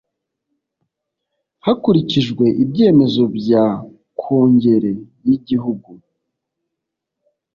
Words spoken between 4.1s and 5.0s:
kongere